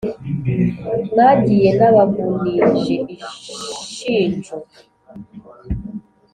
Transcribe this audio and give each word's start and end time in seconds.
mwagiye 1.11 1.69
nabavunije 1.77 2.95
ishinjo 3.17 4.55